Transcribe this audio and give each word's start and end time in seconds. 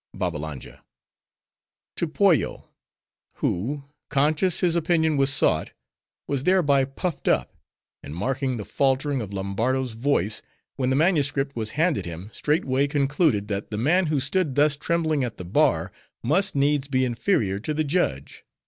BABBALANJA—To 0.15 2.07
Pollo; 2.07 2.69
who, 3.35 3.83
conscious 4.09 4.61
his 4.61 4.75
opinion 4.75 5.15
was 5.15 5.31
sought, 5.31 5.69
was 6.25 6.43
thereby 6.43 6.85
puffed 6.85 7.27
up; 7.27 7.55
and 8.01 8.15
marking 8.15 8.57
the 8.57 8.65
faltering 8.65 9.21
of 9.21 9.31
Lombardo's 9.31 9.91
voice, 9.91 10.41
when 10.75 10.89
the 10.89 10.95
manuscript 10.95 11.55
was 11.55 11.69
handed 11.77 12.07
him, 12.07 12.31
straightway 12.33 12.87
concluded, 12.87 13.47
that 13.49 13.69
the 13.69 13.77
man 13.77 14.07
who 14.07 14.19
stood 14.19 14.55
thus 14.55 14.75
trembling 14.75 15.23
at 15.23 15.37
the 15.37 15.45
bar, 15.45 15.91
must 16.23 16.55
needs 16.55 16.87
be 16.87 17.05
inferior 17.05 17.59
to 17.59 17.71
the 17.71 17.83
judge. 17.83 18.43